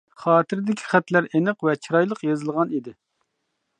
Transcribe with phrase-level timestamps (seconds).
[0.21, 2.95] خاتىرىدىكى خەتلەر ئېنىق ۋە چىرايلىق يېزىلغان ئىدى.